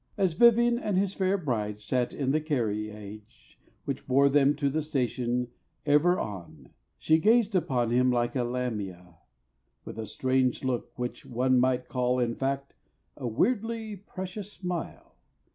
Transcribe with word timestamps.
As 0.17 0.33
Vivian 0.33 0.79
And 0.79 0.97
his 0.97 1.13
fair 1.13 1.37
bride 1.37 1.79
sat 1.79 2.11
in 2.11 2.31
the 2.31 2.41
car—ri—age 2.41 3.59
Which 3.85 4.07
bore 4.07 4.29
them 4.29 4.55
to 4.55 4.67
the 4.67 4.81
station, 4.81 5.49
ever 5.85 6.19
on 6.19 6.69
She 6.97 7.19
gazed 7.19 7.53
upon 7.53 7.91
him 7.91 8.09
like 8.11 8.35
a 8.35 8.43
Lamia 8.43 9.17
With 9.85 9.99
a 9.99 10.07
strange 10.07 10.63
look, 10.63 10.97
which 10.97 11.23
one 11.23 11.59
might 11.59 11.87
call, 11.87 12.17
in 12.17 12.33
fact, 12.33 12.73
A 13.15 13.27
weirdly 13.27 13.95
precious 13.95 14.51
smile. 14.51 15.17